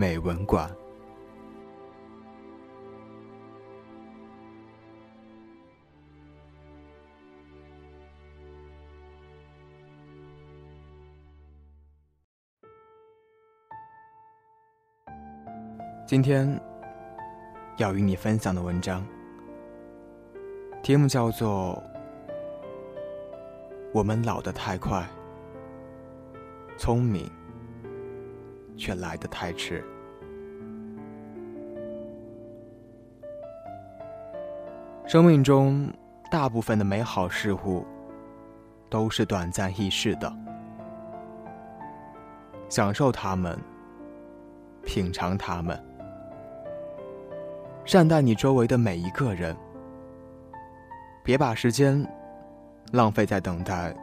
[0.00, 0.66] 美文馆》。
[16.06, 16.58] 今天
[17.76, 19.06] 要与你分享的文章，
[20.82, 21.74] 题目叫做
[23.92, 25.06] 《我们老得太快》。
[26.78, 27.30] 聪明，
[28.80, 29.84] 却来得太迟。
[35.06, 35.92] 生命中
[36.30, 37.84] 大部分的美好事物
[38.88, 40.32] 都是短暂易逝的，
[42.68, 43.58] 享受它们，
[44.84, 45.78] 品尝它们，
[47.84, 49.54] 善待你周围的每一个人，
[51.22, 52.06] 别把时间
[52.92, 53.94] 浪费在等待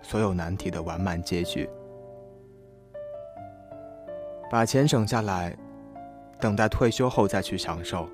[0.00, 1.68] 所有难题的完满结局。
[4.52, 5.56] 把钱省下来，
[6.38, 8.06] 等待退休后再去享受。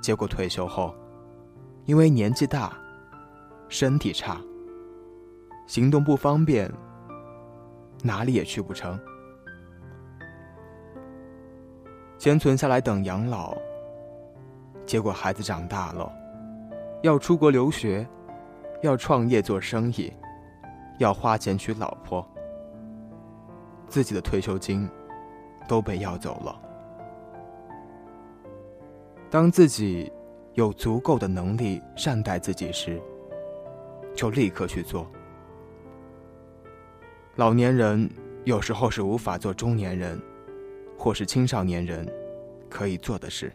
[0.00, 0.94] 结果退休后，
[1.86, 2.72] 因为年纪大、
[3.68, 4.40] 身体差、
[5.66, 6.72] 行动不方便，
[8.04, 8.96] 哪里也去不成。
[12.16, 13.56] 钱存下来等养老，
[14.86, 16.08] 结果孩子长大了，
[17.02, 18.06] 要出国留学，
[18.82, 20.12] 要创业做生意，
[21.00, 22.24] 要花钱娶老婆。
[23.88, 24.88] 自己的退休金
[25.68, 26.60] 都被要走了。
[29.30, 30.12] 当自己
[30.54, 33.00] 有足够的能力善待自己时，
[34.14, 35.06] 就立刻去做。
[37.36, 38.10] 老年人
[38.44, 40.20] 有时候是无法做中年人
[40.98, 42.06] 或是青少年人
[42.70, 43.52] 可以做的事。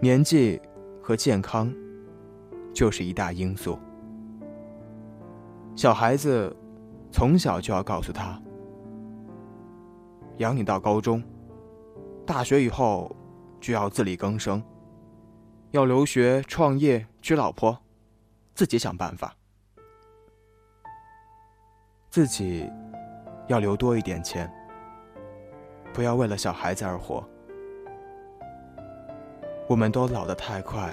[0.00, 0.60] 年纪
[1.00, 1.72] 和健康
[2.72, 3.78] 就是一大因素。
[5.76, 6.54] 小孩子。
[7.14, 8.42] 从小就要告诉他，
[10.38, 11.22] 养你到高中，
[12.26, 13.14] 大学以后
[13.60, 14.60] 就要自力更生，
[15.70, 17.78] 要留学、创业、娶老婆，
[18.52, 19.32] 自己想办法，
[22.10, 22.68] 自己
[23.46, 24.52] 要留多一点钱，
[25.92, 27.24] 不要为了小孩子而活。
[29.68, 30.92] 我们都老得太快，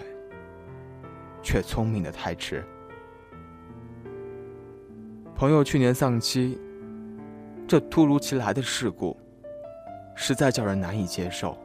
[1.41, 2.63] 却聪明的太迟。
[5.41, 6.55] 朋友去年丧妻，
[7.67, 9.17] 这突如其来的事故，
[10.13, 11.57] 实在叫人难以接受。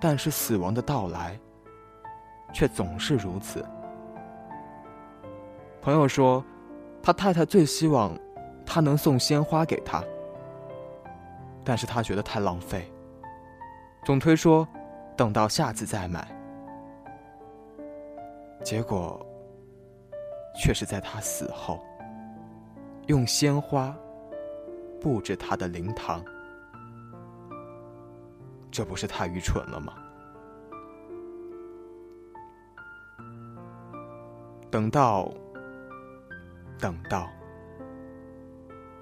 [0.00, 1.36] 但是死亡的到来，
[2.52, 3.66] 却总是如此。
[5.82, 6.44] 朋友说，
[7.02, 8.16] 他太太最希望
[8.64, 10.00] 他能送鲜花给他，
[11.64, 12.88] 但是他觉得太浪费，
[14.04, 14.64] 总推说
[15.16, 16.24] 等到下次再买。
[18.62, 19.26] 结果。
[20.54, 21.80] 却是在他死后，
[23.06, 23.94] 用鲜花
[25.00, 26.22] 布置他的灵堂，
[28.70, 29.94] 这不是太愚蠢了吗？
[34.70, 35.28] 等到，
[36.78, 37.28] 等到，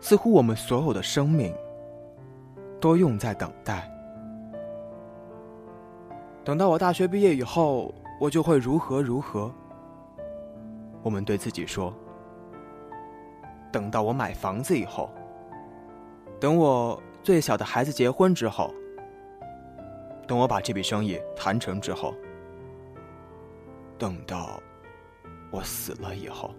[0.00, 1.54] 似乎我们所有的生命
[2.80, 3.90] 都用在等待。
[6.42, 9.52] 等到我大学毕业以后，我就会如何如何。
[11.02, 11.94] 我们对自己说
[13.72, 15.10] ：“等到我买房子以后，
[16.40, 18.74] 等我最小的孩子结婚之后，
[20.26, 22.14] 等我把这笔生意谈成之后，
[23.96, 24.60] 等到
[25.50, 26.54] 我死了以后。”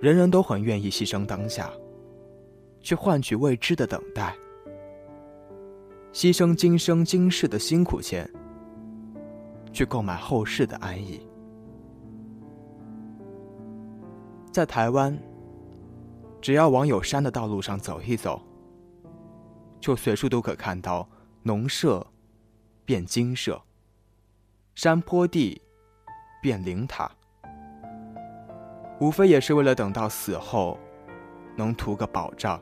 [0.00, 1.70] 人人都很愿意牺牲当下，
[2.80, 4.32] 去换取未知的等待，
[6.12, 8.30] 牺牲今生今世的辛苦钱，
[9.72, 11.27] 去购买后世的安逸。
[14.50, 15.16] 在台湾，
[16.40, 18.40] 只要往有山的道路上走一走，
[19.78, 21.08] 就随处都可看到
[21.42, 22.04] 农舍
[22.84, 23.60] 变精舍，
[24.74, 25.60] 山坡地
[26.42, 27.10] 变灵塔，
[29.00, 30.78] 无非也是为了等到死后
[31.54, 32.60] 能图个保障，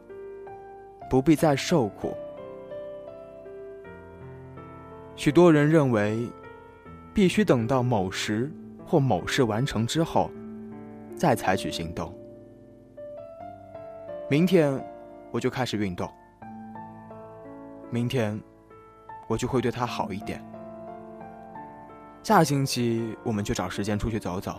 [1.09, 2.13] 不必再受苦。
[5.15, 6.29] 许多人认为，
[7.15, 8.53] 必须等到某时
[8.85, 10.31] 或某事完成之后。
[11.17, 12.13] 再采取行动。
[14.29, 14.79] 明天，
[15.31, 16.09] 我就开始运动。
[17.91, 18.39] 明天，
[19.27, 20.45] 我就会对他好一点。
[22.23, 24.57] 下星期我们就找时间出去走走。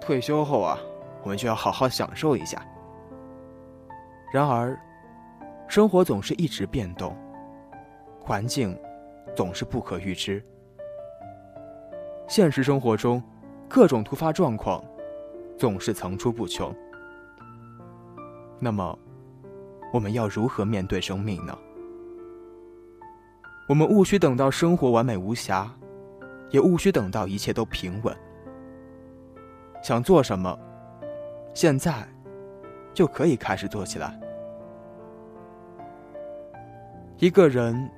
[0.00, 0.78] 退休后啊，
[1.22, 2.64] 我们就要好好享受一下。
[4.30, 4.78] 然而，
[5.66, 7.16] 生活总是一直变动，
[8.20, 8.78] 环境
[9.34, 10.44] 总是不可预知。
[12.26, 13.22] 现实生活中，
[13.68, 14.82] 各种突发状况
[15.58, 16.74] 总是层出不穷。
[18.58, 18.98] 那么，
[19.92, 21.56] 我们要如何面对生命呢？
[23.68, 25.70] 我们无需等到生活完美无瑕，
[26.50, 28.16] 也无需等到一切都平稳。
[29.82, 30.58] 想做什么，
[31.54, 32.08] 现在
[32.94, 34.18] 就可以开始做起来。
[37.18, 37.90] 一个人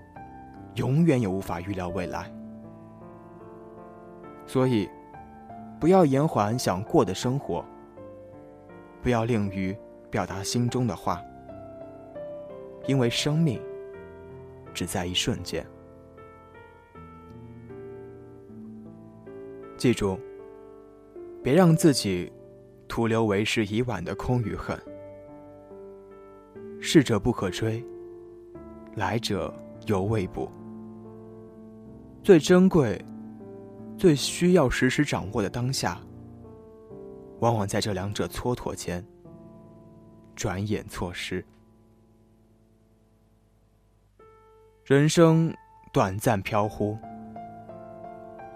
[0.75, 2.31] 永远也无法预料未来，
[4.47, 4.91] 所以
[5.81, 7.65] 不要延缓想过的生活，
[9.03, 9.75] 不要吝于
[10.11, 11.23] 表达心中的话，
[12.87, 13.59] 因为生命
[14.75, 15.67] 只在一瞬间。
[19.79, 20.21] 记住，
[21.43, 22.31] 别让自己
[22.87, 24.79] 徒留为时已晚的空与恨。
[26.79, 27.83] 逝者不可追，
[28.97, 29.51] 来者
[29.87, 30.53] 犹未卜。
[32.23, 33.03] 最珍贵、
[34.01, 36.01] 最需要时时掌握的当下，
[37.41, 39.05] 往往在这两者蹉跎间，
[40.35, 41.45] 转眼错失。
[44.87, 45.55] 人生
[45.93, 46.97] 短暂飘忽。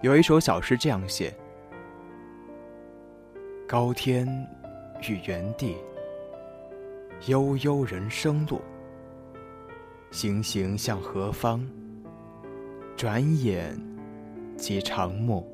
[0.00, 1.36] 有一首小诗这样写
[3.68, 4.26] ：“高天
[5.06, 5.76] 与原地，
[7.26, 8.62] 悠悠人生路。
[10.10, 11.62] 行行向何方？
[12.96, 13.78] 转眼
[14.56, 15.46] 及长暮。”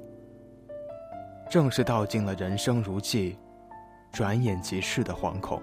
[1.50, 3.36] 正是道尽了人生如寄，
[4.12, 5.60] 转眼即逝的惶恐。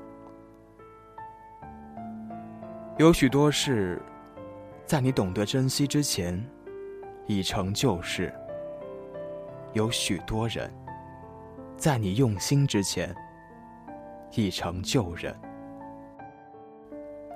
[2.97, 4.01] 有许多事，
[4.85, 6.43] 在你懂得珍惜之前，
[7.25, 8.33] 已成旧事。
[9.73, 10.73] 有许多人，
[11.77, 13.15] 在你用心之前，
[14.31, 15.33] 已成旧人。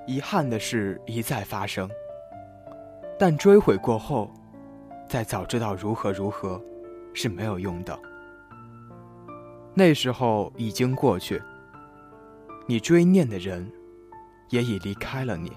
[0.07, 1.87] 遗憾的事一再发生，
[3.19, 4.31] 但追悔过后，
[5.11, 6.63] 再早知道如何如何，
[7.13, 7.99] 是没有用的。
[9.73, 11.43] 那时候已经过去，
[12.65, 13.69] 你追念的人，
[14.51, 15.51] 也已离开了你。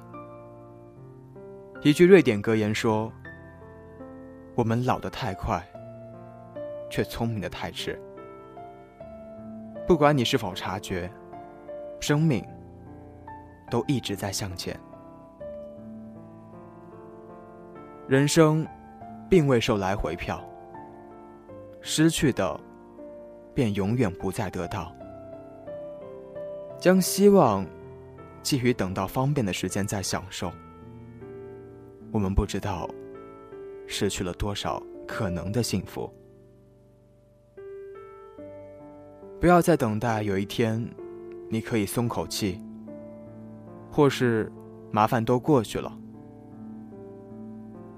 [1.83, 3.13] 一句瑞典格言说
[4.57, 5.65] ：“我们老得太快。”
[6.91, 7.97] 却聪明的太迟。
[9.87, 11.09] 不管你是否察觉，
[12.01, 12.45] 生命
[13.71, 14.77] 都一直在向前。
[18.09, 18.67] 人生
[19.35, 20.41] 并未收来回票，
[21.81, 22.61] 失去的
[23.53, 24.95] 便永远不再得到。
[26.79, 27.67] 将希望
[28.45, 30.53] 寄予等到方便的时间再享受，
[32.13, 32.89] 我们不知道
[33.89, 36.09] 失去了多少可能的幸福。
[39.41, 40.89] 不要再等待有一天，
[41.49, 42.61] 你可以松口气，
[43.91, 44.49] 或是
[44.93, 45.93] 麻烦都过去了。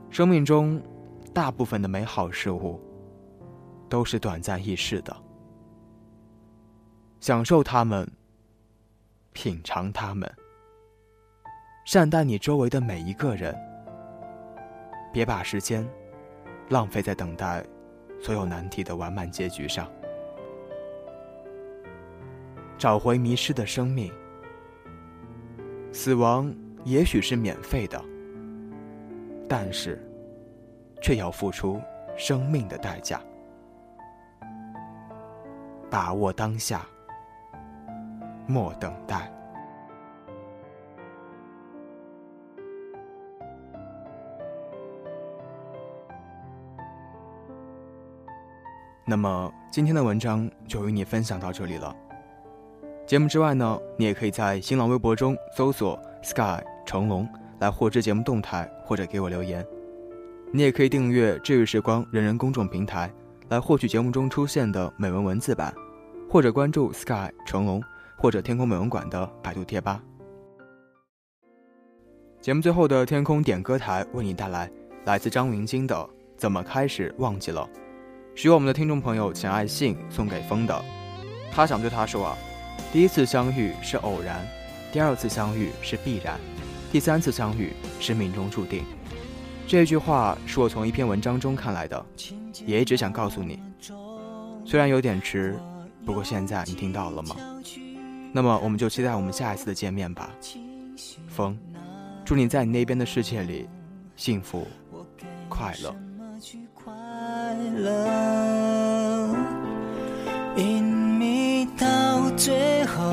[0.08, 0.80] 生命中
[1.36, 2.80] 大部分的美好事物
[3.90, 5.14] 都是短暂易逝的，
[7.20, 8.10] 享受它们，
[9.34, 10.34] 品尝它们，
[11.84, 13.54] 善待你周围的每一个人，
[15.12, 15.86] 别把时间
[16.70, 17.62] 浪费在等待
[18.18, 19.86] 所有难题的完满结局上。
[22.78, 24.10] 找回迷失的生命。
[25.92, 26.50] 死亡
[26.84, 28.02] 也许是免费的，
[29.46, 30.00] 但是，
[31.00, 31.80] 却要付出
[32.16, 33.20] 生命的代价。
[35.90, 36.84] 把握当下，
[38.46, 39.30] 莫等待。
[49.08, 51.94] 那么，今天的文章就与你分享到这里了。
[53.06, 57.26] 节目之外呢，你也可以在新浪微博中搜索 “sky 成龙”
[57.60, 59.64] 来获知节目动态或者给我留言。
[60.52, 63.12] 你也可以订阅“治愈时光”人人公众平台
[63.48, 65.74] 来获取节目中出现的美文文字版，
[66.30, 67.82] 或者关注 “sky 成龙”
[68.16, 70.02] 或者“天空美文馆”的百度贴吧。
[72.40, 74.70] 节目最后的天空点歌台为你带来
[75.04, 75.94] 来自张云京的
[76.36, 77.68] 《怎么开始忘记了》，
[78.40, 80.84] 是由我们的听众朋友钱爱信送给风的，
[81.52, 82.38] 他想对他说啊。
[82.92, 84.46] 第一次相遇是偶然，
[84.92, 86.38] 第二次相遇是必然，
[86.92, 88.84] 第三次相遇是命中注定。
[89.68, 92.06] 这句话是我从一篇文章中看来的，
[92.64, 93.60] 也一直想告诉你。
[94.64, 95.58] 虽然有点迟，
[96.04, 97.34] 不过现在你听到了吗？
[98.32, 100.30] 那么，我们就期待我们下一次的见面吧。
[101.28, 101.58] 风，
[102.24, 103.68] 祝你在你那边的世界里
[104.14, 104.66] 幸福
[105.48, 105.94] 快乐。
[110.56, 113.12] 隐秘到最后，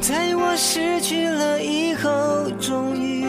[0.00, 3.21] 在我失去了以后，终于，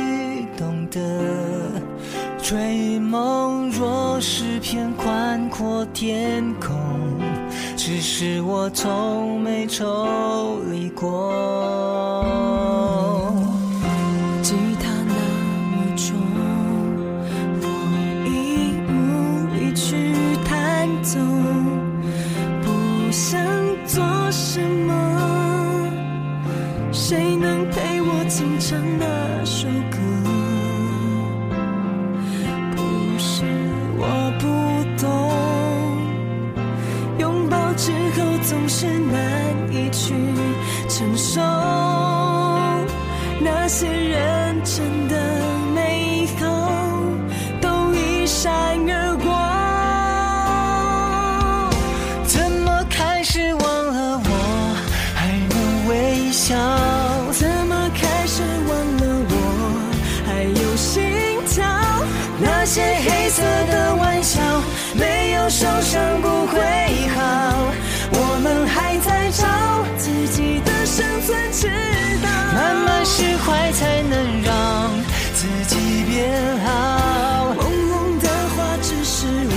[2.44, 6.78] 追梦若是片宽阔天空，
[7.78, 11.32] 只是我从没抽离过。
[38.46, 39.22] 总是难
[39.72, 40.14] 以去
[40.90, 41.42] 承受，
[43.40, 45.16] 那些认真的
[45.74, 46.46] 美好
[47.62, 48.52] 都一闪
[48.90, 49.32] 而过。
[52.26, 54.76] 怎么开始忘了我，
[55.16, 56.54] 还能微笑？
[57.32, 59.36] 怎么开始忘了我，
[60.28, 61.02] 还有心
[61.48, 61.64] 跳？
[62.40, 64.42] 那些黑色的玩笑，
[64.96, 66.60] 没有受伤不会
[67.16, 67.73] 好。
[68.44, 69.48] 们还在找
[69.98, 71.70] 自己的生存之
[72.22, 72.30] 道。
[72.54, 74.92] 慢慢释怀，才能让
[75.34, 77.56] 自己变好。
[77.58, 79.56] 朦胧的话，只是无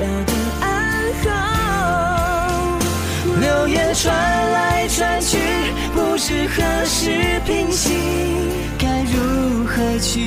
[0.00, 0.66] 聊的暗
[1.22, 1.26] 号。
[3.40, 4.12] 流言传
[4.52, 5.38] 来传去，
[5.94, 7.94] 不知何时平息，
[8.76, 10.18] 该如何去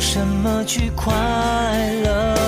[0.00, 1.12] 用什么去快
[2.02, 2.39] 乐？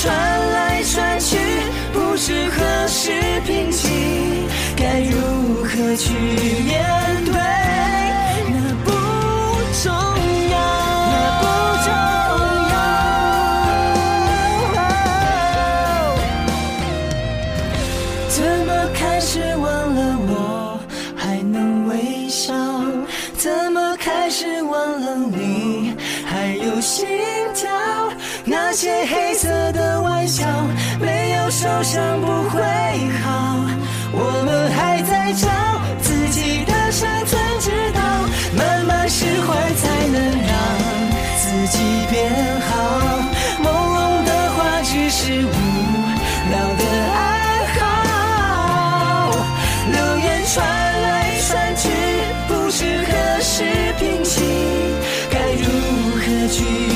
[0.00, 0.14] 传
[0.52, 1.36] 来传去，
[1.92, 3.10] 不知何时
[3.44, 3.88] 平息，
[4.76, 6.14] 该如何去
[6.64, 6.86] 面
[7.24, 7.32] 对，
[8.48, 8.92] 那不
[9.82, 9.90] 重
[10.50, 10.56] 要，
[11.10, 11.44] 那不
[11.82, 11.90] 重
[12.70, 12.76] 要。
[18.28, 20.78] 怎么开始忘了我
[21.16, 22.54] 还能微笑？
[23.36, 25.92] 怎么开始忘了你
[26.24, 27.04] 还有心
[27.52, 27.68] 跳？
[28.44, 29.48] 那些黑色，
[31.50, 32.60] 受伤不会
[33.22, 33.64] 好，
[34.12, 35.48] 我们还在找
[36.02, 38.00] 自己的生存之道，
[38.54, 40.52] 慢慢释怀才能让
[41.38, 41.78] 自己
[42.10, 42.20] 变
[42.60, 42.70] 好。
[43.64, 45.48] 朦胧的话只是无
[46.50, 46.84] 聊的
[47.16, 47.16] 爱
[47.78, 47.80] 好，
[49.90, 50.56] 流言传
[51.02, 51.88] 来传去，
[52.46, 53.64] 不知何时
[53.98, 54.42] 平息，
[55.30, 55.64] 该如
[56.20, 56.87] 何去？